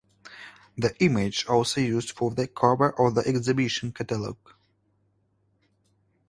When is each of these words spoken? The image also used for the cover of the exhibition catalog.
The 0.75 0.95
image 0.99 1.45
also 1.45 1.79
used 1.79 2.09
for 2.09 2.31
the 2.31 2.47
cover 2.47 2.89
of 2.99 3.13
the 3.13 3.21
exhibition 3.21 3.91
catalog. 3.91 4.37